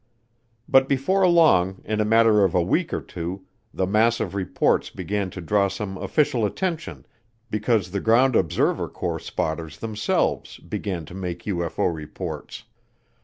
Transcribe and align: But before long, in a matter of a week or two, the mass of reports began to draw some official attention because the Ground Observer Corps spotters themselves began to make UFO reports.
But 0.67 0.89
before 0.89 1.27
long, 1.27 1.79
in 1.85 2.01
a 2.01 2.05
matter 2.05 2.43
of 2.43 2.55
a 2.55 2.61
week 2.63 2.91
or 2.91 3.01
two, 3.03 3.45
the 3.71 3.85
mass 3.85 4.19
of 4.19 4.33
reports 4.33 4.89
began 4.89 5.29
to 5.29 5.41
draw 5.41 5.67
some 5.67 5.95
official 5.99 6.43
attention 6.43 7.05
because 7.51 7.91
the 7.91 8.01
Ground 8.01 8.35
Observer 8.35 8.89
Corps 8.89 9.19
spotters 9.19 9.77
themselves 9.77 10.57
began 10.57 11.05
to 11.05 11.13
make 11.13 11.43
UFO 11.43 11.93
reports. 11.93 12.63